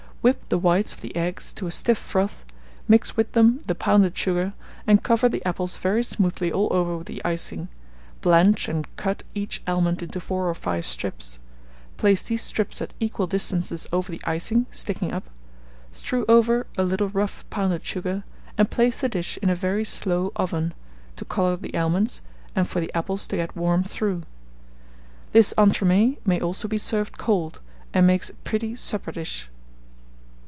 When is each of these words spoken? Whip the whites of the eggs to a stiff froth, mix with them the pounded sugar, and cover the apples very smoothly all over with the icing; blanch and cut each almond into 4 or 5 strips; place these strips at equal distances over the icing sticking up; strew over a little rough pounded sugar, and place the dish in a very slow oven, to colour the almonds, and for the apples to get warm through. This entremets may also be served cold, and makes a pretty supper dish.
Whip 0.23 0.49
the 0.49 0.59
whites 0.59 0.93
of 0.93 1.01
the 1.01 1.15
eggs 1.15 1.51
to 1.53 1.65
a 1.65 1.71
stiff 1.71 1.97
froth, 1.97 2.45
mix 2.87 3.17
with 3.17 3.31
them 3.31 3.59
the 3.65 3.73
pounded 3.73 4.15
sugar, 4.15 4.53
and 4.85 5.01
cover 5.01 5.27
the 5.27 5.43
apples 5.47 5.77
very 5.77 6.03
smoothly 6.03 6.51
all 6.51 6.67
over 6.69 6.97
with 6.97 7.07
the 7.07 7.23
icing; 7.25 7.69
blanch 8.21 8.69
and 8.69 8.85
cut 8.97 9.23
each 9.33 9.63
almond 9.65 10.03
into 10.03 10.19
4 10.19 10.47
or 10.47 10.53
5 10.53 10.85
strips; 10.85 11.39
place 11.97 12.21
these 12.21 12.43
strips 12.43 12.83
at 12.83 12.93
equal 12.99 13.25
distances 13.25 13.87
over 13.91 14.11
the 14.11 14.21
icing 14.23 14.67
sticking 14.71 15.11
up; 15.11 15.27
strew 15.91 16.23
over 16.29 16.67
a 16.77 16.83
little 16.83 17.09
rough 17.09 17.43
pounded 17.49 17.83
sugar, 17.83 18.23
and 18.59 18.69
place 18.69 19.01
the 19.01 19.09
dish 19.09 19.37
in 19.41 19.49
a 19.49 19.55
very 19.55 19.83
slow 19.83 20.31
oven, 20.35 20.75
to 21.15 21.25
colour 21.25 21.55
the 21.57 21.75
almonds, 21.75 22.21
and 22.55 22.67
for 22.69 22.79
the 22.79 22.93
apples 22.95 23.25
to 23.25 23.37
get 23.37 23.55
warm 23.55 23.83
through. 23.83 24.21
This 25.31 25.51
entremets 25.57 26.19
may 26.27 26.39
also 26.39 26.67
be 26.67 26.77
served 26.77 27.17
cold, 27.17 27.59
and 27.91 28.05
makes 28.05 28.29
a 28.29 28.35
pretty 28.43 28.75
supper 28.75 29.11
dish. 29.11 29.49